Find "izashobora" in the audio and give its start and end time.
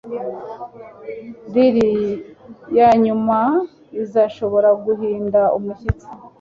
4.01-4.69